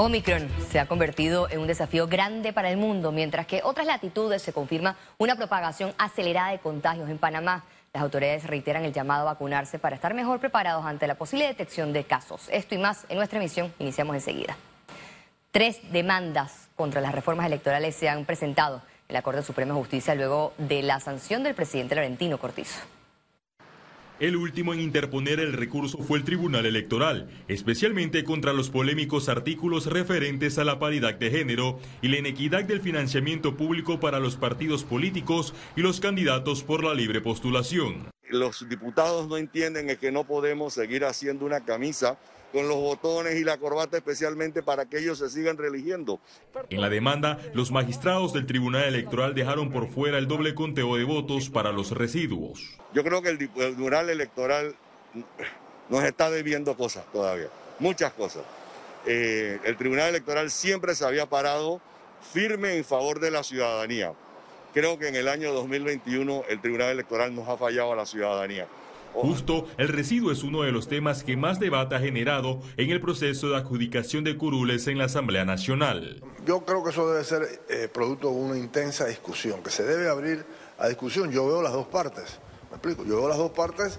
Omicron 0.00 0.48
se 0.70 0.78
ha 0.78 0.86
convertido 0.86 1.50
en 1.50 1.58
un 1.58 1.66
desafío 1.66 2.06
grande 2.06 2.52
para 2.52 2.70
el 2.70 2.76
mundo, 2.76 3.10
mientras 3.10 3.48
que 3.48 3.62
otras 3.64 3.84
latitudes 3.84 4.40
se 4.40 4.52
confirma 4.52 4.94
una 5.18 5.34
propagación 5.34 5.92
acelerada 5.98 6.52
de 6.52 6.60
contagios 6.60 7.10
en 7.10 7.18
Panamá. 7.18 7.64
Las 7.92 8.04
autoridades 8.04 8.44
reiteran 8.46 8.84
el 8.84 8.92
llamado 8.92 9.22
a 9.22 9.32
vacunarse 9.32 9.80
para 9.80 9.96
estar 9.96 10.14
mejor 10.14 10.38
preparados 10.38 10.86
ante 10.86 11.08
la 11.08 11.16
posible 11.16 11.48
detección 11.48 11.92
de 11.92 12.04
casos. 12.04 12.48
Esto 12.52 12.76
y 12.76 12.78
más 12.78 13.06
en 13.08 13.16
nuestra 13.16 13.40
emisión. 13.40 13.74
Iniciamos 13.80 14.14
enseguida. 14.14 14.56
Tres 15.50 15.80
demandas 15.90 16.68
contra 16.76 17.00
las 17.00 17.12
reformas 17.12 17.46
electorales 17.46 17.96
se 17.96 18.08
han 18.08 18.24
presentado 18.24 18.82
en 19.08 19.14
la 19.14 19.22
Corte 19.22 19.42
Suprema 19.42 19.74
de 19.74 19.80
Justicia 19.80 20.14
luego 20.14 20.52
de 20.58 20.82
la 20.82 21.00
sanción 21.00 21.42
del 21.42 21.56
presidente 21.56 21.96
Laurentino 21.96 22.38
Cortizo. 22.38 22.78
El 24.20 24.34
último 24.34 24.74
en 24.74 24.80
interponer 24.80 25.38
el 25.38 25.52
recurso 25.52 25.98
fue 25.98 26.18
el 26.18 26.24
Tribunal 26.24 26.66
Electoral, 26.66 27.30
especialmente 27.46 28.24
contra 28.24 28.52
los 28.52 28.68
polémicos 28.68 29.28
artículos 29.28 29.86
referentes 29.86 30.58
a 30.58 30.64
la 30.64 30.80
paridad 30.80 31.14
de 31.14 31.30
género 31.30 31.78
y 32.02 32.08
la 32.08 32.18
inequidad 32.18 32.64
del 32.64 32.80
financiamiento 32.80 33.56
público 33.56 34.00
para 34.00 34.18
los 34.18 34.34
partidos 34.34 34.82
políticos 34.82 35.54
y 35.76 35.82
los 35.82 36.00
candidatos 36.00 36.64
por 36.64 36.82
la 36.82 36.94
libre 36.94 37.20
postulación. 37.20 38.08
Los 38.28 38.68
diputados 38.68 39.28
no 39.28 39.36
entienden 39.36 39.96
que 39.96 40.10
no 40.10 40.24
podemos 40.24 40.74
seguir 40.74 41.04
haciendo 41.04 41.46
una 41.46 41.64
camisa 41.64 42.18
con 42.52 42.68
los 42.68 42.76
botones 42.76 43.36
y 43.36 43.44
la 43.44 43.58
corbata 43.58 43.96
especialmente 43.96 44.62
para 44.62 44.86
que 44.86 44.98
ellos 44.98 45.18
se 45.18 45.28
sigan 45.28 45.56
religiendo. 45.56 46.20
En 46.70 46.80
la 46.80 46.88
demanda, 46.88 47.38
los 47.54 47.70
magistrados 47.70 48.32
del 48.32 48.46
Tribunal 48.46 48.84
Electoral 48.84 49.34
dejaron 49.34 49.70
por 49.70 49.88
fuera 49.88 50.18
el 50.18 50.26
doble 50.26 50.54
conteo 50.54 50.96
de 50.96 51.04
votos 51.04 51.50
para 51.50 51.72
los 51.72 51.90
residuos. 51.92 52.76
Yo 52.94 53.04
creo 53.04 53.22
que 53.22 53.30
el, 53.30 53.38
Tribunal 53.38 54.10
Electoral 54.10 54.74
nos 55.88 56.04
está 56.04 56.30
debiendo 56.30 56.76
cosas 56.76 57.04
todavía, 57.12 57.48
muchas 57.78 58.12
cosas. 58.12 58.44
Eh, 59.06 59.58
el 59.64 59.76
Tribunal 59.76 60.08
Electoral 60.08 60.50
siempre 60.50 60.94
se 60.94 61.04
había 61.04 61.26
parado 61.26 61.80
firme 62.32 62.76
en 62.76 62.84
favor 62.84 63.20
de 63.20 63.30
la 63.30 63.42
ciudadanía. 63.42 64.12
Creo 64.74 64.98
que 64.98 65.08
en 65.08 65.16
el 65.16 65.28
año 65.28 65.52
2021 65.52 66.44
el 66.48 66.60
Tribunal 66.60 66.90
Electoral 66.90 67.34
nos 67.34 67.48
ha 67.48 67.56
fallado 67.56 67.92
a 67.92 67.96
la 67.96 68.06
ciudadanía. 68.06 68.66
Justo, 69.14 69.66
el 69.78 69.88
residuo 69.88 70.30
es 70.30 70.42
uno 70.42 70.62
de 70.62 70.72
los 70.72 70.88
temas 70.88 71.24
que 71.24 71.36
más 71.36 71.58
debate 71.58 71.94
ha 71.96 72.00
generado 72.00 72.60
en 72.76 72.90
el 72.90 73.00
proceso 73.00 73.48
de 73.48 73.56
adjudicación 73.56 74.24
de 74.24 74.36
curules 74.36 74.86
en 74.86 74.98
la 74.98 75.04
Asamblea 75.04 75.44
Nacional. 75.44 76.22
Yo 76.46 76.64
creo 76.64 76.84
que 76.84 76.90
eso 76.90 77.10
debe 77.10 77.24
ser 77.24 77.60
eh, 77.68 77.88
producto 77.92 78.30
de 78.30 78.36
una 78.36 78.56
intensa 78.56 79.06
discusión, 79.06 79.62
que 79.62 79.70
se 79.70 79.84
debe 79.84 80.08
abrir 80.08 80.44
a 80.78 80.88
discusión. 80.88 81.32
Yo 81.32 81.46
veo 81.46 81.62
las 81.62 81.72
dos 81.72 81.88
partes, 81.88 82.38
me 82.70 82.76
explico, 82.76 83.04
yo 83.04 83.16
veo 83.16 83.28
las 83.28 83.38
dos 83.38 83.50
partes. 83.50 83.98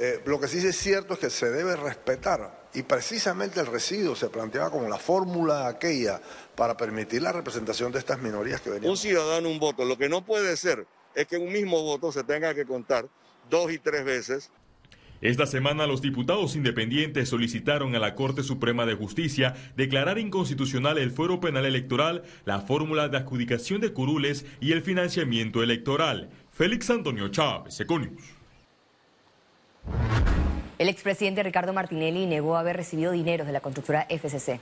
Eh, 0.00 0.22
lo 0.26 0.38
que 0.38 0.48
sí 0.48 0.58
es 0.58 0.76
cierto 0.76 1.14
es 1.14 1.20
que 1.20 1.30
se 1.30 1.50
debe 1.50 1.74
respetar 1.74 2.68
y 2.74 2.82
precisamente 2.82 3.60
el 3.60 3.66
residuo 3.66 4.14
se 4.14 4.28
planteaba 4.28 4.70
como 4.70 4.88
la 4.88 4.98
fórmula 4.98 5.66
aquella 5.66 6.20
para 6.54 6.76
permitir 6.76 7.22
la 7.22 7.32
representación 7.32 7.90
de 7.90 7.98
estas 7.98 8.20
minorías 8.20 8.60
que 8.60 8.70
venían. 8.70 8.90
Un 8.90 8.96
ciudadano, 8.96 9.48
un 9.48 9.58
voto. 9.58 9.84
Lo 9.84 9.96
que 9.96 10.08
no 10.08 10.24
puede 10.24 10.56
ser 10.56 10.86
es 11.14 11.26
que 11.26 11.36
un 11.36 11.52
mismo 11.52 11.82
voto 11.82 12.12
se 12.12 12.22
tenga 12.24 12.54
que 12.54 12.64
contar 12.64 13.08
dos 13.48 13.72
y 13.72 13.78
tres 13.78 14.04
veces. 14.04 14.50
Esta 15.20 15.46
semana 15.46 15.88
los 15.88 16.00
diputados 16.00 16.54
independientes 16.54 17.28
solicitaron 17.28 17.94
a 17.96 17.98
la 17.98 18.14
Corte 18.14 18.44
Suprema 18.44 18.86
de 18.86 18.94
Justicia 18.94 19.56
declarar 19.76 20.18
inconstitucional 20.18 20.96
el 20.96 21.10
fuero 21.10 21.40
penal 21.40 21.66
electoral, 21.66 22.22
la 22.44 22.60
fórmula 22.60 23.08
de 23.08 23.16
adjudicación 23.16 23.80
de 23.80 23.92
curules 23.92 24.46
y 24.60 24.70
el 24.70 24.82
financiamiento 24.82 25.62
electoral. 25.62 26.30
Félix 26.52 26.88
Antonio 26.90 27.28
Chávez, 27.28 27.80
Econius. 27.80 28.22
El 30.78 30.88
expresidente 30.88 31.42
Ricardo 31.42 31.72
Martinelli 31.72 32.26
negó 32.26 32.56
haber 32.56 32.76
recibido 32.76 33.10
dinero 33.10 33.44
de 33.44 33.50
la 33.50 33.60
constructora 33.60 34.06
FCC. 34.08 34.60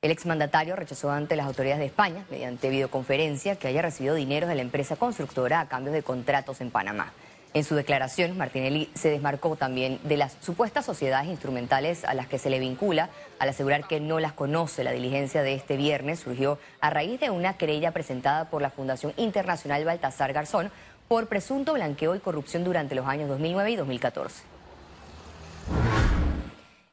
El 0.00 0.10
exmandatario 0.10 0.74
rechazó 0.74 1.12
ante 1.12 1.36
las 1.36 1.46
autoridades 1.46 1.78
de 1.78 1.86
España, 1.86 2.26
mediante 2.28 2.70
videoconferencia, 2.70 3.54
que 3.54 3.68
haya 3.68 3.82
recibido 3.82 4.16
dinero 4.16 4.48
de 4.48 4.56
la 4.56 4.62
empresa 4.62 4.96
constructora 4.96 5.60
a 5.60 5.68
cambio 5.68 5.92
de 5.92 6.02
contratos 6.02 6.60
en 6.60 6.72
Panamá. 6.72 7.12
En 7.54 7.64
su 7.64 7.74
declaración, 7.74 8.38
Martinelli 8.38 8.88
se 8.94 9.10
desmarcó 9.10 9.56
también 9.56 10.00
de 10.04 10.16
las 10.16 10.38
supuestas 10.40 10.86
sociedades 10.86 11.28
instrumentales 11.28 12.02
a 12.04 12.14
las 12.14 12.26
que 12.26 12.38
se 12.38 12.48
le 12.48 12.58
vincula, 12.58 13.10
al 13.38 13.50
asegurar 13.50 13.86
que 13.86 14.00
no 14.00 14.20
las 14.20 14.32
conoce. 14.32 14.84
La 14.84 14.92
diligencia 14.92 15.42
de 15.42 15.52
este 15.52 15.76
viernes 15.76 16.20
surgió 16.20 16.58
a 16.80 16.88
raíz 16.88 17.20
de 17.20 17.28
una 17.28 17.58
querella 17.58 17.90
presentada 17.90 18.48
por 18.48 18.62
la 18.62 18.70
Fundación 18.70 19.12
Internacional 19.18 19.84
Baltasar 19.84 20.32
Garzón 20.32 20.70
por 21.08 21.28
presunto 21.28 21.74
blanqueo 21.74 22.14
y 22.14 22.20
corrupción 22.20 22.64
durante 22.64 22.94
los 22.94 23.06
años 23.06 23.28
2009 23.28 23.70
y 23.70 23.76
2014. 23.76 24.44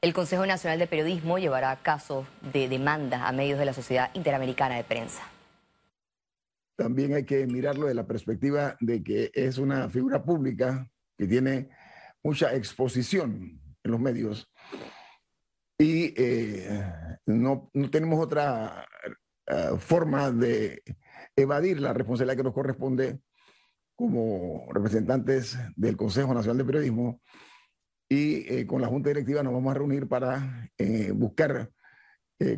El 0.01 0.13
Consejo 0.13 0.45
Nacional 0.45 0.77
de 0.77 0.87
Periodismo 0.87 1.39
llevará 1.39 1.73
casos 1.77 2.25
de 2.41 2.67
demanda 2.67 3.27
a 3.27 3.31
medios 3.31 3.59
de 3.59 3.65
la 3.65 3.73
Sociedad 3.73 4.09
Interamericana 4.13 4.75
de 4.75 4.83
Prensa 4.83 5.21
también 6.79 7.13
hay 7.13 7.25
que 7.25 7.45
mirarlo 7.45 7.87
de 7.87 7.93
la 7.93 8.07
perspectiva 8.07 8.77
de 8.79 9.03
que 9.03 9.31
es 9.33 9.57
una 9.57 9.89
figura 9.89 10.23
pública 10.23 10.89
que 11.17 11.27
tiene 11.27 11.67
mucha 12.23 12.55
exposición 12.55 13.59
en 13.83 13.91
los 13.91 13.99
medios. 13.99 14.49
Y 15.77 16.13
eh, 16.15 16.81
no, 17.25 17.69
tenemos 17.91 18.17
otra 18.23 18.87
eh, 19.45 19.71
forma 19.77 20.31
de 20.31 20.81
evadir 21.35 21.81
la 21.81 21.91
responsabilidad 21.91 22.37
que 22.37 22.43
nos 22.43 22.53
corresponde 22.53 23.19
como 23.97 24.65
representantes 24.71 25.59
del 25.75 25.97
Consejo 25.97 26.33
Nacional 26.33 26.59
de 26.59 26.65
Periodismo 26.65 27.21
y 28.07 28.53
eh, 28.53 28.65
con 28.65 28.81
la 28.81 28.87
Junta 28.87 29.09
Directiva 29.09 29.43
nos 29.43 29.51
vamos 29.51 29.71
a 29.71 29.77
reunir 29.77 30.07
para 30.07 30.69
buscar 31.13 31.69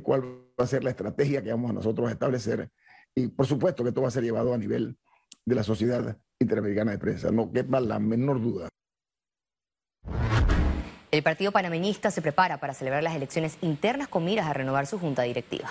cuál 0.03 0.21
va 0.59 0.65
a 0.65 0.67
ser 0.67 0.83
la 0.83 0.91
estrategia 0.91 1.41
que 1.41 1.49
vamos 1.49 1.71
a 1.71 1.73
nosotros 1.73 2.11
establecer 2.11 2.69
y 3.15 3.27
por 3.27 3.45
supuesto 3.45 3.83
que 3.83 3.89
esto 3.89 4.01
va 4.01 4.07
a 4.07 4.11
ser 4.11 4.23
llevado 4.23 4.53
a 4.53 4.57
nivel 4.57 4.97
de 5.45 5.55
la 5.55 5.63
Sociedad 5.63 6.17
Interamericana 6.39 6.91
de 6.91 6.97
Prensa, 6.97 7.31
no 7.31 7.51
quepa 7.51 7.79
la 7.79 7.99
menor 7.99 8.41
duda. 8.41 8.69
El 11.11 11.23
Partido 11.23 11.51
Panameñista 11.51 12.09
se 12.09 12.21
prepara 12.21 12.59
para 12.59 12.73
celebrar 12.73 13.03
las 13.03 13.15
elecciones 13.15 13.57
internas 13.61 14.07
con 14.07 14.23
miras 14.23 14.47
a 14.47 14.53
renovar 14.53 14.87
su 14.87 14.97
junta 14.97 15.23
directiva. 15.23 15.69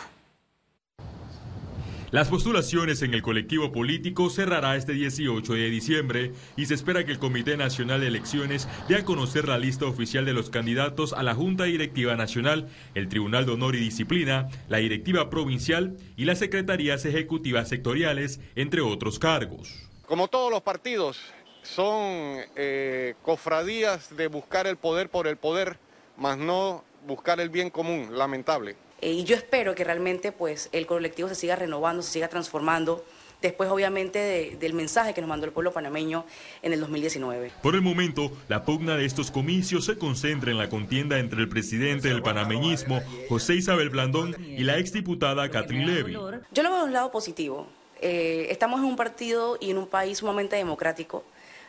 Las 2.12 2.26
postulaciones 2.26 3.03
en 3.03 3.15
el 3.15 3.22
colectivo 3.22 3.71
político 3.71 4.31
cerrará 4.31 4.75
este 4.75 4.94
18 4.94 5.53
de 5.53 5.71
diciembre 5.71 6.32
y 6.56 6.66
se 6.66 6.75
espera 6.75 7.04
que 7.04 7.12
el 7.12 7.21
Comité 7.21 7.56
Nacional 7.56 8.00
de 8.00 8.09
Elecciones 8.09 8.66
dé 8.88 8.97
a 8.97 9.04
conocer 9.04 9.47
la 9.47 9.59
lista 9.59 9.84
oficial 9.84 10.25
de 10.25 10.32
los 10.32 10.50
candidatos 10.50 11.12
a 11.12 11.22
la 11.22 11.37
Junta 11.37 11.65
Directiva 11.65 12.16
Nacional, 12.16 12.69
el 12.97 13.09
Tribunal 13.09 13.47
de 13.47 13.53
Honor 13.53 13.76
y 13.76 13.78
Disciplina, 13.78 14.48
la 14.69 14.78
Directiva 14.78 15.31
Provincial 15.31 15.98
y 16.16 16.25
las 16.25 16.41
Secretarías 16.41 17.04
Ejecutivas 17.04 17.69
Sectoriales, 17.69 18.41
entre 18.56 18.81
otros 18.81 19.21
cargos. 19.21 19.88
Como 20.04 20.27
todos 20.27 20.50
los 20.50 20.62
partidos, 20.62 21.21
son 21.62 22.41
eh, 22.56 23.15
cofradías 23.22 24.16
de 24.16 24.27
buscar 24.27 24.66
el 24.66 24.77
poder 24.77 25.10
por 25.10 25.28
el 25.28 25.37
poder, 25.37 25.78
más 26.16 26.37
no 26.37 26.82
buscar 27.06 27.38
el 27.38 27.50
bien 27.50 27.71
común, 27.71 28.19
lamentable. 28.19 28.75
Eh, 29.00 29.12
y 29.12 29.24
yo 29.24 29.36
espero 29.36 29.74
que 29.74 29.84
realmente 29.84 30.32
pues, 30.32 30.68
el 30.72 30.86
colectivo 30.86 31.28
se 31.28 31.34
siga 31.34 31.56
renovando, 31.56 32.02
se 32.02 32.12
siga 32.12 32.28
transformando 32.28 33.04
después 33.42 33.70
obviamente 33.70 34.56
del 34.58 34.74
mensaje 34.74 35.14
que 35.14 35.20
nos 35.20 35.28
mandó 35.28 35.46
el 35.46 35.52
pueblo 35.52 35.72
panameño 35.72 36.24
en 36.62 36.72
el 36.72 36.80
2019. 36.80 37.52
Por 37.62 37.74
el 37.74 37.82
momento, 37.82 38.30
la 38.48 38.64
pugna 38.64 38.96
de 38.96 39.06
estos 39.06 39.30
comicios 39.30 39.86
se 39.86 39.96
concentra 39.96 40.50
en 40.50 40.58
la 40.58 40.68
contienda 40.68 41.18
entre 41.18 41.40
el 41.40 41.48
presidente 41.48 42.08
del 42.08 42.22
panameñismo, 42.22 43.00
José 43.28 43.54
Isabel 43.54 43.90
Blandón, 43.90 44.36
y 44.38 44.62
la 44.64 44.78
exdiputada 44.78 45.50
Catherine 45.50 45.86
Levy. 45.86 46.12
Yo 46.12 46.62
lo 46.62 46.70
veo 46.70 46.78
de 46.80 46.84
un 46.84 46.92
lado 46.92 47.10
positivo. 47.10 47.66
Eh, 48.02 48.48
estamos 48.50 48.80
en 48.80 48.86
un 48.86 48.96
partido 48.96 49.58
y 49.60 49.70
en 49.70 49.78
un 49.78 49.86
país 49.86 50.18
sumamente 50.18 50.56
democrático. 50.56 51.24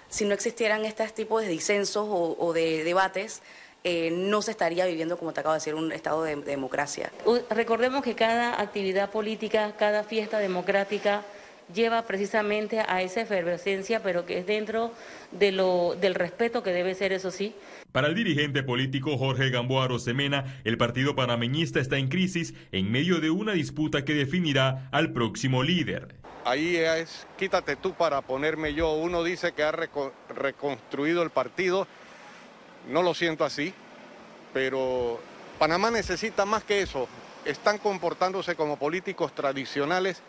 Si 0.09 0.25
no 0.25 0.33
existieran 0.33 0.83
estos 0.85 1.13
tipos 1.13 1.41
de 1.41 1.47
disensos 1.47 2.05
o 2.09 2.51
de 2.53 2.83
debates, 2.83 3.41
eh, 3.83 4.11
no 4.11 4.41
se 4.41 4.51
estaría 4.51 4.85
viviendo, 4.85 5.17
como 5.17 5.33
te 5.33 5.39
acabo 5.39 5.53
de 5.53 5.57
decir, 5.57 5.73
un 5.73 5.91
estado 5.91 6.23
de, 6.23 6.35
democracia. 6.35 7.11
Recordemos 7.49 8.03
que 8.03 8.13
cada 8.13 8.61
actividad 8.61 9.09
política, 9.09 9.73
cada 9.78 10.03
fiesta 10.03 10.37
democrática 10.37 11.23
lleva 11.73 12.03
precisamente 12.03 12.79
a 12.79 13.01
esa 13.01 13.22
efervescencia, 13.22 14.03
pero 14.03 14.25
que 14.25 14.39
es 14.39 14.45
dentro 14.45 14.91
de 15.31 15.51
lo, 15.51 15.95
del 15.99 16.16
respeto 16.16 16.61
que 16.61 16.72
debe 16.72 16.93
ser, 16.95 17.11
eso 17.11 17.31
sí. 17.31 17.55
Para 17.91 18.07
el 18.07 18.16
dirigente 18.16 18.63
político 18.63 19.17
Jorge 19.17 19.49
Gamboa 19.49 19.87
Rosemena, 19.87 20.61
el 20.63 20.77
partido 20.77 21.16
panameñista 21.16 21.79
está 21.79 21.97
en 21.97 22.07
crisis 22.07 22.53
en 22.72 22.91
medio 22.91 23.19
de 23.19 23.31
una 23.31 23.53
disputa 23.53 24.05
que 24.05 24.13
definirá 24.13 24.89
al 24.91 25.11
próximo 25.11 25.63
líder. 25.63 26.16
Ahí 26.45 26.75
es, 26.75 27.27
quítate 27.37 27.75
tú 27.75 27.93
para 27.93 28.22
ponerme 28.22 28.73
yo. 28.73 28.93
Uno 28.93 29.23
dice 29.23 29.51
que 29.53 29.63
ha 29.63 29.72
reconstruido 29.72 31.22
el 31.23 31.29
partido 31.29 31.87
no 32.89 33.03
lo 33.03 33.13
siento 33.13 33.45
así, 33.45 33.73
pero 34.53 35.19
Panamá 35.59 35.91
necesita 35.91 36.45
más 36.45 36.63
que 36.63 36.81
eso. 36.81 37.07
Están 37.45 37.78
comportándose 37.78 38.55
como 38.55 38.78
políticos 38.78 39.33
tradicionales 39.33 40.22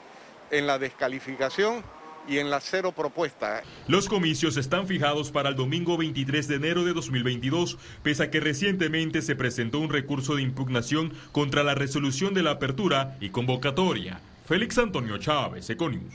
en 0.50 0.66
la 0.66 0.78
descalificación 0.78 1.82
y 2.28 2.38
en 2.38 2.50
la 2.50 2.60
cero 2.60 2.92
propuesta. 2.92 3.62
Los 3.88 4.08
comicios 4.08 4.56
están 4.56 4.86
fijados 4.86 5.30
para 5.30 5.48
el 5.48 5.56
domingo 5.56 5.96
23 5.96 6.48
de 6.48 6.54
enero 6.54 6.84
de 6.84 6.92
2022, 6.92 7.78
pese 8.02 8.22
a 8.24 8.30
que 8.30 8.40
recientemente 8.40 9.22
se 9.22 9.34
presentó 9.34 9.80
un 9.80 9.90
recurso 9.90 10.36
de 10.36 10.42
impugnación 10.42 11.12
contra 11.32 11.62
la 11.62 11.74
resolución 11.74 12.34
de 12.34 12.42
la 12.42 12.52
apertura 12.52 13.16
y 13.20 13.30
convocatoria. 13.30 14.20
Félix 14.46 14.78
Antonio 14.78 15.18
Chávez, 15.18 15.68
Econius. 15.70 16.14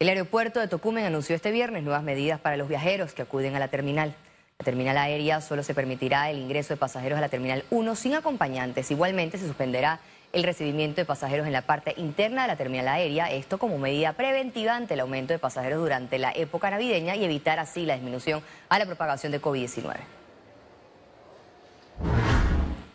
El 0.00 0.08
aeropuerto 0.08 0.60
de 0.60 0.66
Tocumen 0.66 1.04
anunció 1.04 1.36
este 1.36 1.50
viernes 1.50 1.82
nuevas 1.82 2.02
medidas 2.02 2.40
para 2.40 2.56
los 2.56 2.68
viajeros 2.68 3.12
que 3.12 3.20
acuden 3.20 3.54
a 3.54 3.58
la 3.58 3.68
terminal. 3.68 4.14
La 4.58 4.64
terminal 4.64 4.96
aérea 4.96 5.42
solo 5.42 5.62
se 5.62 5.74
permitirá 5.74 6.30
el 6.30 6.38
ingreso 6.38 6.72
de 6.72 6.78
pasajeros 6.78 7.18
a 7.18 7.20
la 7.20 7.28
terminal 7.28 7.64
1 7.68 7.94
sin 7.96 8.14
acompañantes. 8.14 8.90
Igualmente 8.90 9.36
se 9.36 9.46
suspenderá 9.46 10.00
el 10.32 10.42
recibimiento 10.42 11.02
de 11.02 11.04
pasajeros 11.04 11.46
en 11.46 11.52
la 11.52 11.60
parte 11.60 11.92
interna 11.98 12.42
de 12.42 12.48
la 12.48 12.56
terminal 12.56 12.88
aérea, 12.88 13.30
esto 13.30 13.58
como 13.58 13.76
medida 13.76 14.14
preventiva 14.14 14.74
ante 14.74 14.94
el 14.94 15.00
aumento 15.00 15.34
de 15.34 15.38
pasajeros 15.38 15.80
durante 15.80 16.18
la 16.18 16.32
época 16.32 16.70
navideña 16.70 17.14
y 17.14 17.22
evitar 17.26 17.58
así 17.58 17.84
la 17.84 17.92
disminución 17.92 18.42
a 18.70 18.78
la 18.78 18.86
propagación 18.86 19.32
de 19.32 19.42
COVID-19. 19.42 19.96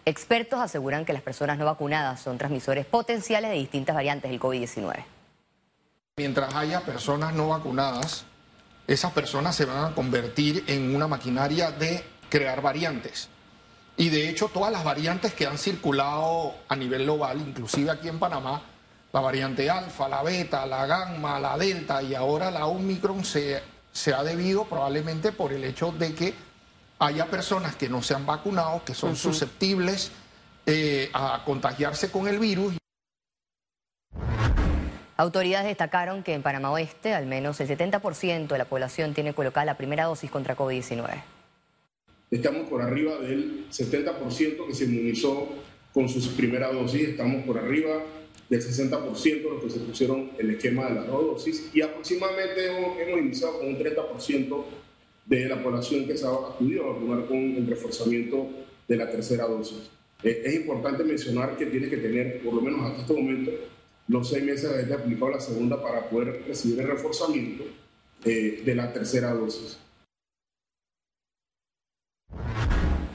Expertos 0.06 0.60
aseguran 0.60 1.06
que 1.06 1.13
las 1.13 1.22
personas 1.22 1.60
no 1.60 1.66
vacunadas 1.66 2.19
son 2.19 2.40
transmisores 2.40 2.88
potenciales 2.88 3.52
de 3.52 3.57
distintas 3.57 3.96
variantes 3.96 4.31
del 4.31 4.40
COVID-19. 4.40 5.15
Mientras 6.18 6.56
haya 6.56 6.80
personas 6.80 7.34
no 7.34 7.50
vacunadas, 7.50 8.24
esas 8.88 9.12
personas 9.12 9.54
se 9.54 9.66
van 9.66 9.84
a 9.84 9.94
convertir 9.94 10.64
en 10.68 10.96
una 10.96 11.10
maquinaria 11.10 11.72
de 11.72 12.06
crear 12.30 12.62
variantes. 12.62 13.28
Y 13.98 14.08
de 14.08 14.30
hecho 14.30 14.48
todas 14.48 14.72
las 14.72 14.86
variantes 14.86 15.34
que 15.34 15.46
han 15.46 15.58
circulado 15.58 16.56
a 16.70 16.76
nivel 16.78 17.04
global, 17.04 17.42
inclusive 17.46 17.92
aquí 17.92 18.08
en 18.08 18.18
Panamá, 18.18 18.62
la 19.12 19.20
variante 19.20 19.70
alfa, 19.70 20.08
la 20.08 20.24
beta, 20.24 20.66
la 20.66 20.86
gamma, 20.86 21.38
la 21.38 21.58
delta 21.58 22.02
y 22.02 22.16
ahora 22.16 22.50
la 22.50 22.68
omicron 22.68 23.26
se, 23.26 23.62
se 23.92 24.14
ha 24.14 24.24
debido 24.24 24.64
probablemente 24.64 25.34
por 25.34 25.52
el 25.52 25.66
hecho 25.66 25.92
de 25.92 26.16
que 26.16 26.34
haya 27.00 27.26
personas 27.26 27.76
que 27.76 27.90
no 27.90 28.02
se 28.02 28.14
han 28.14 28.26
vacunado, 28.26 28.86
que 28.86 28.94
son 28.94 29.18
susceptibles 29.18 30.14
eh, 30.66 31.10
a 31.12 31.42
contagiarse 31.44 32.10
con 32.10 32.30
el 32.30 32.40
virus. 32.40 32.74
Autoridades 35.18 35.68
destacaron 35.68 36.24
que 36.24 36.34
en 36.34 36.42
Panamá 36.42 36.72
Oeste 36.72 37.14
al 37.14 37.26
menos 37.26 37.62
el 37.62 37.70
70% 37.70 38.48
de 38.48 38.58
la 38.58 38.66
población 38.66 39.14
tiene 39.14 39.34
colocada 39.34 39.66
la 39.66 39.78
primera 39.78 40.06
dosis 40.06 40.30
contra 40.30 40.58
COVID-19. 40.58 41.24
Estamos 42.32 42.68
por 42.68 42.82
arriba 42.82 43.18
del 43.20 43.70
70% 43.70 44.68
que 44.68 44.74
se 44.74 44.84
inmunizó 44.84 45.48
con 45.94 46.10
su 46.10 46.36
primera 46.36 46.70
dosis, 46.74 47.08
estamos 47.08 47.46
por 47.46 47.58
arriba 47.58 48.04
del 48.50 48.62
60% 48.62 49.24
de 49.24 49.42
los 49.42 49.64
que 49.64 49.70
se 49.70 49.80
pusieron 49.80 50.32
el 50.38 50.50
esquema 50.50 50.90
de 50.90 50.96
las 50.96 51.08
dos 51.08 51.26
dosis 51.28 51.70
y 51.74 51.82
aproximadamente 51.82 52.66
hemos, 52.68 53.24
iniciado 53.24 53.60
con 53.60 53.70
un 53.70 53.80
30% 53.80 54.66
de 55.28 55.46
la 55.46 55.64
población 55.64 56.06
que 56.06 56.18
se 56.18 56.26
ha 56.26 56.30
acudido 56.30 56.84
a 56.84 56.94
vacunar 56.94 57.26
con 57.26 57.38
el 57.38 57.66
reforzamiento 57.66 58.50
de 58.86 58.98
la 58.98 59.10
tercera 59.10 59.48
dosis. 59.48 59.90
Eh, 60.24 60.42
es 60.44 60.56
importante 60.56 61.06
mencionar 61.06 61.56
que 61.56 61.68
tiene 61.68 61.88
que 61.88 61.98
tener, 61.98 62.42
por 62.44 62.54
lo 62.54 62.62
menos 62.62 62.82
hasta 62.82 63.02
este 63.02 63.14
momento, 63.14 63.52
los 64.07 64.30
seis 64.30 64.44
meses 64.44 64.63
de 64.63 64.84
haber 64.84 64.94
aplicado 64.94 65.31
la 65.31 65.40
segunda 65.40 65.81
para 65.81 66.10
poder 66.10 66.44
recibir 66.48 66.80
el 66.80 66.88
reforzamiento 66.88 67.63
eh, 68.24 68.62
de 68.63 68.75
la 68.75 68.94
tercera 68.94 69.34
dosis. 69.34 69.80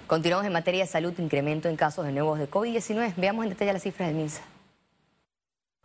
Continuamos 0.06 0.46
en 0.46 0.52
materia 0.52 0.80
de 0.80 0.90
salud, 0.90 1.12
incremento 1.18 1.68
en 1.68 1.76
casos 1.76 2.04
de 2.04 2.12
nuevos 2.12 2.38
de 2.38 2.50
COVID-19. 2.50 3.14
Veamos 3.16 3.44
en 3.44 3.50
detalle 3.50 3.72
las 3.72 3.82
cifras 3.82 4.08
del 4.08 4.16
MINSA. 4.16 4.42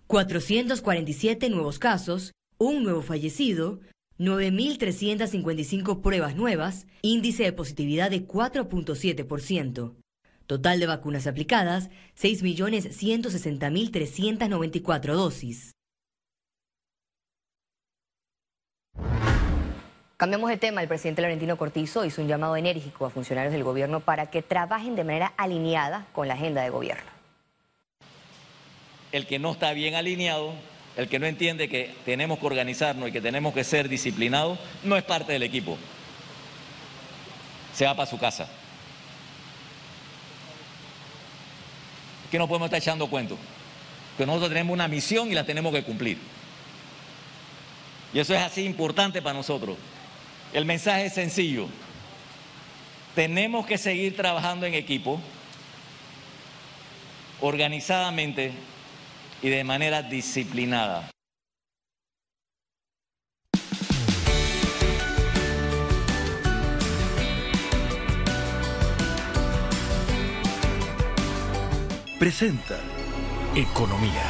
447 0.08 1.50
nuevos 1.50 1.78
casos, 1.78 2.32
un 2.58 2.84
nuevo 2.84 3.02
fallecido, 3.02 3.80
9.355 4.18 6.02
pruebas 6.02 6.36
nuevas, 6.36 6.88
índice 7.02 7.44
de 7.44 7.54
positividad 7.54 8.10
de 8.10 8.28
4.7%. 8.28 9.94
Total 10.48 10.80
de 10.80 10.86
vacunas 10.86 11.28
aplicadas, 11.28 11.90
6.160.394 12.20 15.14
dosis. 15.14 15.72
Cambiamos 20.18 20.50
de 20.50 20.58
tema. 20.58 20.82
El 20.82 20.88
presidente 20.88 21.22
Laurentino 21.22 21.58
Cortizo 21.58 22.06
hizo 22.06 22.22
un 22.22 22.28
llamado 22.28 22.56
enérgico 22.56 23.06
a 23.06 23.10
funcionarios 23.10 23.52
del 23.52 23.64
gobierno 23.64 24.00
para 24.00 24.28
que 24.28 24.42
trabajen 24.42 24.96
de 24.96 25.04
manera 25.04 25.34
alineada 25.36 26.08
con 26.14 26.30
la 26.30 26.36
agenda 26.36 26.62
de 26.62 26.70
gobierno. 26.70 27.12
El 29.12 29.28
que 29.28 29.40
no 29.40 29.52
está 29.52 29.74
bien 29.74 29.96
alineado, 29.96 30.54
el 30.96 31.10
que 31.10 31.20
no 31.20 31.26
entiende 31.26 31.68
que 31.68 31.94
tenemos 32.06 32.40
que 32.40 32.46
organizarnos 32.46 33.10
y 33.10 33.12
que 33.12 33.20
tenemos 33.20 33.54
que 33.54 33.66
ser 33.66 33.90
disciplinados, 33.90 34.58
no 34.84 34.96
es 34.96 35.04
parte 35.04 35.34
del 35.34 35.44
equipo. 35.44 35.78
Se 37.74 37.86
va 37.86 37.96
para 37.96 38.10
su 38.10 38.18
casa. 38.18 38.48
Que 42.36 42.40
no 42.40 42.50
podemos 42.50 42.66
estar 42.66 42.82
echando 42.82 43.08
cuentos. 43.08 43.38
Que 44.18 44.26
nosotros 44.26 44.50
tenemos 44.50 44.74
una 44.74 44.90
misión 44.90 45.32
y 45.32 45.36
la 45.36 45.46
tenemos 45.46 45.74
que 45.74 45.84
cumplir. 45.84 46.18
Y 48.14 48.20
eso 48.20 48.36
es 48.36 48.42
así 48.42 48.66
importante 48.66 49.22
para 49.22 49.38
nosotros. 49.38 49.78
El 50.52 50.66
mensaje 50.66 51.06
es 51.06 51.14
sencillo. 51.14 51.70
Tenemos 53.16 53.66
que 53.66 53.78
seguir 53.78 54.18
trabajando 54.18 54.66
en 54.66 54.74
equipo, 54.74 55.22
organizadamente 57.40 58.52
y 59.42 59.48
de 59.48 59.64
manera 59.64 60.02
disciplinada. 60.02 61.15
Presenta 72.26 72.80
Economía. 73.56 74.24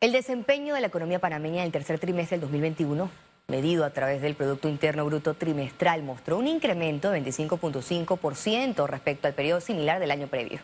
El 0.00 0.10
desempeño 0.10 0.74
de 0.74 0.80
la 0.80 0.88
economía 0.88 1.20
panameña 1.20 1.60
en 1.60 1.66
el 1.66 1.70
tercer 1.70 2.00
trimestre 2.00 2.38
del 2.38 2.40
2021 2.40 3.08
medido 3.46 3.84
a 3.84 3.90
través 3.90 4.20
del 4.20 4.34
Producto 4.34 4.68
Interno 4.68 5.04
Bruto 5.04 5.34
trimestral, 5.34 6.02
mostró 6.02 6.36
un 6.38 6.48
incremento 6.48 7.12
de 7.12 7.22
25.5% 7.22 8.88
respecto 8.88 9.28
al 9.28 9.34
periodo 9.34 9.60
similar 9.60 10.00
del 10.00 10.10
año 10.10 10.26
previo. 10.26 10.58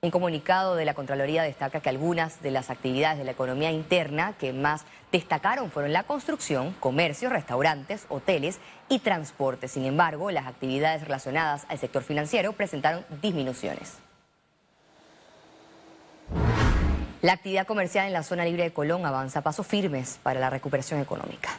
Un 0.00 0.10
comunicado 0.10 0.74
de 0.74 0.86
la 0.86 0.94
Contraloría 0.94 1.42
destaca 1.42 1.80
que 1.80 1.90
algunas 1.90 2.40
de 2.40 2.50
las 2.50 2.70
actividades 2.70 3.18
de 3.18 3.24
la 3.24 3.32
economía 3.32 3.72
interna 3.72 4.38
que 4.38 4.54
más 4.54 4.86
destacaron 5.12 5.70
fueron 5.70 5.92
la 5.92 6.04
construcción, 6.04 6.74
comercio, 6.80 7.28
restaurantes, 7.28 8.06
hoteles 8.08 8.58
y 8.88 9.00
transporte. 9.00 9.68
Sin 9.68 9.84
embargo, 9.84 10.30
las 10.30 10.46
actividades 10.46 11.02
relacionadas 11.02 11.66
al 11.68 11.76
sector 11.76 12.02
financiero 12.02 12.54
presentaron 12.54 13.04
disminuciones. 13.20 14.05
La 17.26 17.32
actividad 17.32 17.66
comercial 17.66 18.06
en 18.06 18.12
la 18.12 18.22
zona 18.22 18.44
libre 18.44 18.62
de 18.62 18.72
Colón 18.72 19.04
avanza 19.04 19.40
a 19.40 19.42
pasos 19.42 19.66
firmes 19.66 20.20
para 20.22 20.38
la 20.38 20.48
recuperación 20.48 21.00
económica. 21.00 21.58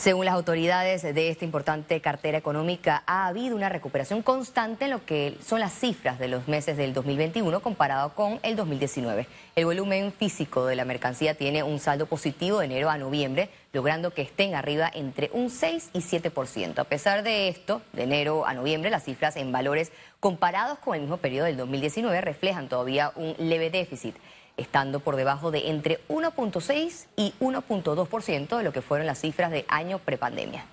Según 0.00 0.24
las 0.24 0.34
autoridades 0.34 1.02
de 1.02 1.28
esta 1.28 1.44
importante 1.44 2.00
cartera 2.00 2.38
económica, 2.38 3.02
ha 3.04 3.26
habido 3.26 3.54
una 3.54 3.68
recuperación 3.68 4.22
constante 4.22 4.86
en 4.86 4.92
lo 4.92 5.04
que 5.04 5.36
son 5.44 5.60
las 5.60 5.74
cifras 5.74 6.18
de 6.18 6.26
los 6.26 6.48
meses 6.48 6.78
del 6.78 6.94
2021 6.94 7.60
comparado 7.60 8.14
con 8.14 8.40
el 8.42 8.56
2019. 8.56 9.26
El 9.56 9.66
volumen 9.66 10.10
físico 10.10 10.64
de 10.64 10.74
la 10.74 10.86
mercancía 10.86 11.34
tiene 11.34 11.62
un 11.62 11.78
saldo 11.78 12.06
positivo 12.06 12.60
de 12.60 12.64
enero 12.64 12.88
a 12.88 12.96
noviembre, 12.96 13.50
logrando 13.74 14.14
que 14.14 14.22
estén 14.22 14.54
arriba 14.54 14.90
entre 14.94 15.28
un 15.34 15.50
6 15.50 15.90
y 15.92 15.98
7%. 15.98 16.78
A 16.78 16.84
pesar 16.84 17.22
de 17.22 17.48
esto, 17.48 17.82
de 17.92 18.04
enero 18.04 18.46
a 18.46 18.54
noviembre, 18.54 18.88
las 18.88 19.04
cifras 19.04 19.36
en 19.36 19.52
valores 19.52 19.92
comparados 20.18 20.78
con 20.78 20.94
el 20.94 21.02
mismo 21.02 21.18
periodo 21.18 21.44
del 21.44 21.58
2019 21.58 22.22
reflejan 22.22 22.70
todavía 22.70 23.12
un 23.16 23.34
leve 23.38 23.68
déficit 23.68 24.16
estando 24.60 25.00
por 25.00 25.16
debajo 25.16 25.50
de 25.50 25.70
entre 25.70 26.00
1.6 26.08 27.06
y 27.16 27.34
1.2% 27.40 28.56
de 28.56 28.62
lo 28.62 28.72
que 28.72 28.82
fueron 28.82 29.06
las 29.06 29.20
cifras 29.20 29.50
de 29.50 29.64
año 29.68 29.98
prepandemia. 29.98 30.66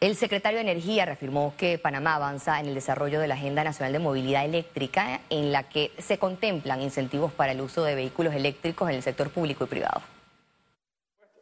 El 0.00 0.16
secretario 0.16 0.56
de 0.56 0.62
Energía 0.62 1.04
reafirmó 1.04 1.52
que 1.58 1.78
Panamá 1.78 2.14
avanza 2.14 2.58
en 2.58 2.66
el 2.66 2.74
desarrollo 2.74 3.20
de 3.20 3.28
la 3.28 3.34
Agenda 3.34 3.62
Nacional 3.64 3.92
de 3.92 3.98
Movilidad 3.98 4.46
Eléctrica, 4.46 5.20
en 5.28 5.52
la 5.52 5.64
que 5.68 5.92
se 5.98 6.18
contemplan 6.18 6.80
incentivos 6.80 7.32
para 7.32 7.52
el 7.52 7.60
uso 7.60 7.84
de 7.84 7.94
vehículos 7.94 8.34
eléctricos 8.34 8.88
en 8.88 8.96
el 8.96 9.02
sector 9.02 9.28
público 9.28 9.64
y 9.64 9.66
privado. 9.66 10.00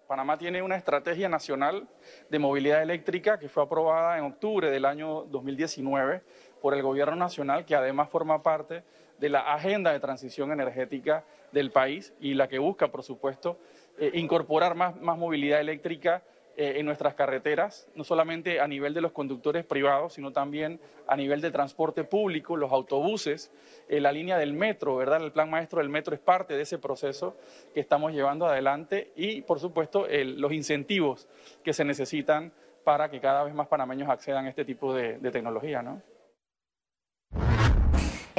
Panamá 0.09 0.39
tiene 0.39 0.63
una 0.63 0.75
estrategia 0.75 1.29
nacional 1.29 1.87
de 2.31 2.39
movilidad 2.39 2.83
eléctrica 2.83 3.39
que 3.39 3.49
fue 3.49 3.63
aprobada 3.63 4.19
en 4.19 4.25
octubre 4.25 4.71
del 4.71 4.87
año 4.87 5.25
2019 5.25 6.23
por 6.61 6.75
el 6.75 6.83
Gobierno 6.83 7.15
Nacional, 7.15 7.65
que 7.65 7.77
además 7.77 8.09
forma 8.09 8.43
parte 8.43 8.83
de 9.19 9.29
la 9.29 9.53
agenda 9.53 9.93
de 9.93 10.01
transición 10.01 10.53
energética 10.53 11.25
del 11.53 11.71
país 11.71 12.15
y 12.21 12.35
la 12.35 12.49
que 12.49 12.59
busca, 12.59 12.89
por 12.89 13.03
supuesto, 13.03 13.59
eh, 13.99 14.13
incorporar 14.15 14.75
más, 14.75 15.01
más 15.01 15.19
movilidad 15.19 15.61
eléctrica 15.61 16.23
eh, 16.57 16.75
en 16.77 16.87
nuestras 16.87 17.15
carreteras, 17.15 17.89
no 17.95 18.05
solamente 18.05 18.61
a 18.61 18.69
nivel 18.69 18.95
de 18.95 19.01
los 19.01 19.13
conductores 19.13 19.65
privados, 19.65 20.15
sino 20.15 20.33
también 20.33 20.81
a 21.07 21.17
nivel 21.17 21.41
de 21.41 21.51
transporte 21.51 22.05
público, 22.05 22.57
los 22.57 22.73
autobuses, 22.73 23.53
eh, 23.89 24.01
la 24.01 24.13
línea 24.13 24.39
del 24.39 24.53
metro, 24.53 24.97
¿verdad? 24.97 25.23
El 25.23 25.33
plan 25.33 25.51
maestro 25.51 25.81
del 25.81 25.89
metro 25.89 26.15
es 26.15 26.21
parte 26.21 26.55
de 26.55 26.63
ese 26.63 26.79
proceso 26.79 27.37
que 27.75 27.81
estamos 27.81 28.13
llevando 28.13 28.47
adelante 28.47 29.13
y, 29.17 29.43
por 29.43 29.61
supuesto, 29.61 30.07
los 30.09 30.53
incentivos 30.53 31.29
que 31.63 31.73
se 31.73 31.85
necesitan 31.85 32.53
para 32.85 33.11
que 33.11 33.21
cada 33.21 33.45
vez 33.45 33.55
más 33.55 33.69
panameños 33.69 34.09
accedan 34.09 34.47
a 34.47 34.49
este 34.49 34.65
tipo 34.65 34.95
de, 34.95 35.19
de 35.19 35.31
tecnología, 35.31 35.83
¿no? 35.83 36.03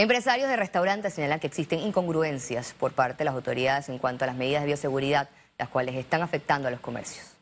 Empresarios 0.02 0.50
de 0.50 0.56
restaurantes 0.56 1.14
señalan 1.14 1.40
que 1.40 1.48
existen 1.48 1.80
incongruencias 1.80 2.74
por 2.74 2.94
parte 2.94 3.20
de 3.20 3.26
las 3.26 3.36
autoridades 3.36 3.90
en 3.90 3.98
cuanto 3.98 4.24
a 4.24 4.28
las 4.28 4.36
medidas 4.36 4.62
de 4.62 4.68
bioseguridad, 4.68 5.30
las 5.58 5.68
cuales 5.68 5.94
están 5.96 6.22
afectando 6.22 6.70
a 6.70 6.72
los 6.72 6.80
comercios 6.80 7.40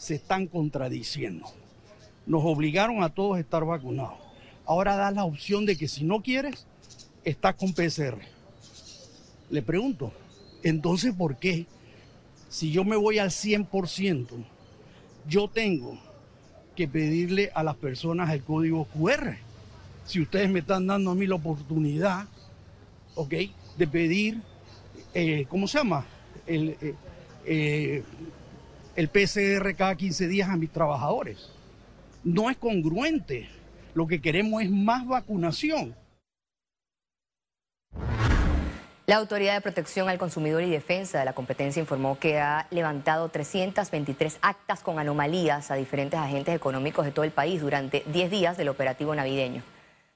se 0.00 0.14
están 0.14 0.46
contradiciendo. 0.46 1.46
Nos 2.24 2.42
obligaron 2.42 3.02
a 3.02 3.10
todos 3.10 3.36
a 3.36 3.40
estar 3.40 3.66
vacunados. 3.66 4.18
Ahora 4.64 4.96
da 4.96 5.10
la 5.10 5.24
opción 5.24 5.66
de 5.66 5.76
que 5.76 5.88
si 5.88 6.04
no 6.04 6.22
quieres, 6.22 6.66
estás 7.22 7.54
con 7.56 7.74
PCR. 7.74 8.18
Le 9.50 9.60
pregunto, 9.60 10.10
entonces, 10.62 11.14
¿por 11.14 11.36
qué? 11.36 11.66
Si 12.48 12.72
yo 12.72 12.82
me 12.82 12.96
voy 12.96 13.18
al 13.18 13.28
100%, 13.28 14.26
yo 15.28 15.48
tengo 15.48 15.98
que 16.74 16.88
pedirle 16.88 17.50
a 17.54 17.62
las 17.62 17.76
personas 17.76 18.30
el 18.30 18.42
código 18.42 18.86
QR. 18.86 19.36
Si 20.10 20.20
ustedes 20.20 20.50
me 20.50 20.58
están 20.58 20.88
dando 20.88 21.12
a 21.12 21.14
mí 21.14 21.24
la 21.24 21.36
oportunidad, 21.36 22.26
¿ok? 23.14 23.32
De 23.78 23.86
pedir, 23.86 24.42
eh, 25.14 25.46
¿cómo 25.48 25.68
se 25.68 25.78
llama? 25.78 26.04
El, 26.48 26.70
eh, 26.80 26.94
eh, 27.46 28.02
el 28.96 29.08
PCR 29.08 29.72
cada 29.76 29.94
15 29.94 30.26
días 30.26 30.48
a 30.48 30.56
mis 30.56 30.68
trabajadores. 30.70 31.50
No 32.24 32.50
es 32.50 32.56
congruente. 32.56 33.48
Lo 33.94 34.08
que 34.08 34.20
queremos 34.20 34.64
es 34.64 34.70
más 34.72 35.06
vacunación. 35.06 35.94
La 39.06 39.14
Autoridad 39.14 39.54
de 39.54 39.60
Protección 39.60 40.08
al 40.08 40.18
Consumidor 40.18 40.64
y 40.64 40.70
Defensa 40.70 41.20
de 41.20 41.24
la 41.24 41.34
Competencia 41.34 41.78
informó 41.78 42.18
que 42.18 42.40
ha 42.40 42.66
levantado 42.72 43.28
323 43.28 44.40
actas 44.42 44.80
con 44.80 44.98
anomalías 44.98 45.70
a 45.70 45.76
diferentes 45.76 46.18
agentes 46.18 46.56
económicos 46.56 47.04
de 47.04 47.12
todo 47.12 47.24
el 47.24 47.30
país 47.30 47.60
durante 47.60 48.02
10 48.12 48.28
días 48.32 48.56
del 48.56 48.70
operativo 48.70 49.14
navideño. 49.14 49.62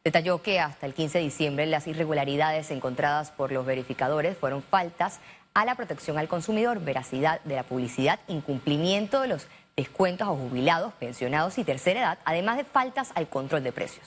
Detalló 0.04 0.42
que 0.42 0.60
hasta 0.60 0.84
el 0.84 0.92
15 0.92 1.16
de 1.16 1.24
diciembre 1.24 1.64
las 1.64 1.86
irregularidades 1.86 2.70
encontradas 2.70 3.30
por 3.30 3.50
los 3.50 3.64
verificadores 3.64 4.36
fueron 4.36 4.62
faltas 4.62 5.18
a 5.54 5.64
la 5.64 5.76
protección 5.76 6.18
al 6.18 6.28
consumidor, 6.28 6.80
veracidad 6.80 7.40
de 7.44 7.54
la 7.54 7.62
publicidad, 7.62 8.20
incumplimiento 8.28 9.22
de 9.22 9.28
los 9.28 9.46
descuentos 9.76 10.28
a 10.28 10.32
jubilados, 10.32 10.92
pensionados 10.92 11.56
y 11.56 11.64
tercera 11.64 12.00
edad, 12.00 12.18
además 12.26 12.58
de 12.58 12.64
faltas 12.64 13.12
al 13.14 13.30
control 13.30 13.64
de 13.64 13.72
precios. 13.72 14.06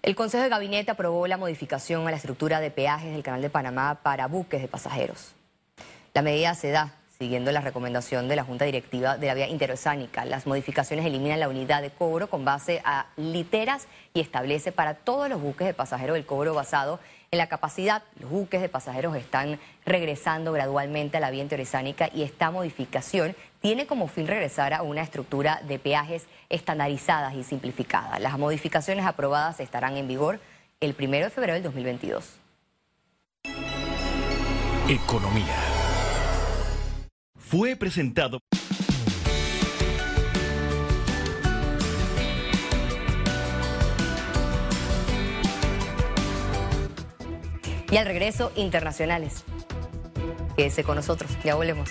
El 0.00 0.16
Consejo 0.16 0.44
de 0.44 0.48
Gabinete 0.48 0.90
aprobó 0.90 1.26
la 1.26 1.36
modificación 1.36 2.08
a 2.08 2.10
la 2.10 2.16
estructura 2.16 2.60
de 2.60 2.70
peajes 2.70 3.12
del 3.12 3.22
Canal 3.22 3.42
de 3.42 3.50
Panamá 3.50 3.98
para 4.02 4.26
buques 4.26 4.62
de 4.62 4.68
pasajeros. 4.68 5.34
La 6.14 6.22
medida 6.22 6.54
se 6.54 6.70
da 6.70 6.94
siguiendo 7.18 7.50
la 7.50 7.60
recomendación 7.60 8.28
de 8.28 8.36
la 8.36 8.44
Junta 8.44 8.64
Directiva 8.64 9.16
de 9.16 9.26
la 9.26 9.34
Vía 9.34 9.48
Interoceánica. 9.48 10.24
Las 10.24 10.46
modificaciones 10.46 11.04
eliminan 11.04 11.40
la 11.40 11.48
unidad 11.48 11.82
de 11.82 11.90
cobro 11.90 12.30
con 12.30 12.44
base 12.44 12.80
a 12.84 13.06
literas 13.16 13.88
y 14.14 14.20
establece 14.20 14.70
para 14.70 14.94
todos 14.94 15.28
los 15.28 15.42
buques 15.42 15.66
de 15.66 15.74
pasajeros 15.74 16.16
el 16.16 16.24
cobro 16.24 16.54
basado 16.54 17.00
en 17.32 17.38
la 17.38 17.48
capacidad. 17.48 18.04
Los 18.20 18.30
buques 18.30 18.60
de 18.60 18.68
pasajeros 18.68 19.16
están 19.16 19.58
regresando 19.84 20.52
gradualmente 20.52 21.16
a 21.16 21.20
la 21.20 21.30
vía 21.30 21.42
interoceánica 21.42 22.08
y 22.14 22.22
esta 22.22 22.52
modificación 22.52 23.34
tiene 23.60 23.88
como 23.88 24.06
fin 24.06 24.28
regresar 24.28 24.72
a 24.72 24.82
una 24.82 25.02
estructura 25.02 25.60
de 25.66 25.80
peajes 25.80 26.28
estandarizadas 26.50 27.34
y 27.34 27.42
simplificadas. 27.42 28.20
Las 28.20 28.38
modificaciones 28.38 29.04
aprobadas 29.04 29.58
estarán 29.58 29.96
en 29.96 30.06
vigor 30.06 30.38
el 30.80 30.94
1 30.96 31.10
de 31.10 31.30
febrero 31.30 31.54
del 31.54 31.64
2022. 31.64 32.38
Economía 34.88 35.77
fue 37.48 37.76
presentado. 37.76 38.40
Y 47.90 47.96
al 47.96 48.04
regreso, 48.04 48.52
internacionales. 48.54 49.44
Quédese 50.56 50.84
con 50.84 50.96
nosotros, 50.96 51.30
ya 51.42 51.54
volvemos. 51.54 51.90